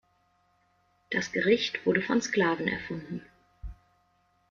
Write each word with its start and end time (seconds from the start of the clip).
Das 1.11 1.31
Gericht 1.31 1.85
wurde 1.85 2.01
von 2.01 2.23
Sklaven 2.23 2.67
erfunden. 2.67 3.21